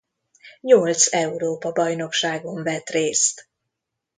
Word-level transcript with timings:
Nyolc 0.61 1.09
Európa-bajnokságon 1.13 2.63
vett 2.63 2.89
részt. 2.89 3.47